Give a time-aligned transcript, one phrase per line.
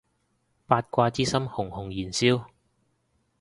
[0.65, 2.43] 八卦之心熊熊燃燒